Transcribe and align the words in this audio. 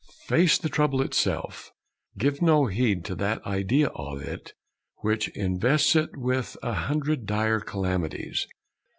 Face 0.25 0.57
the 0.57 0.67
trouble 0.67 1.03
itself; 1.03 1.71
give 2.17 2.41
no 2.41 2.65
heed 2.65 3.05
to 3.05 3.13
that 3.13 3.39
idea 3.45 3.89
of 3.89 4.19
it 4.19 4.53
which 5.01 5.27
invests 5.37 5.95
it 5.95 6.17
with 6.17 6.57
a 6.63 6.73
hundred 6.73 7.27
dire 7.27 7.59
calamities. 7.59 8.47